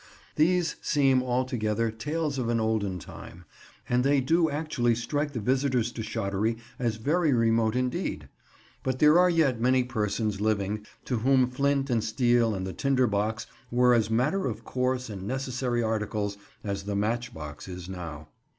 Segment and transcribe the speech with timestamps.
[0.35, 3.45] These seem altogether tales of an olden time,
[3.87, 8.27] and they do actually strike the visitors to Shottery as very remote indeed;
[8.81, 13.05] but there are yet many persons living to whom flint and steel and the tinder
[13.05, 18.29] box were as matter of course and necessary articles as the match box is now.